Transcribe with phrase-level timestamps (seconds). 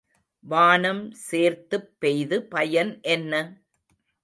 [0.45, 3.33] வானம் சேர்த்துப் பெய்து பயன் என்ன?